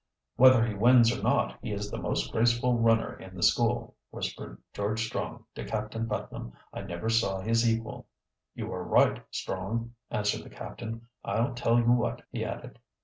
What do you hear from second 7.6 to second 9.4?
equal." "You are right,